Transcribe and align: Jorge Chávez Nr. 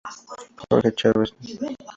Jorge 0.71 0.91
Chávez 0.97 1.29
Nr. 1.61 1.75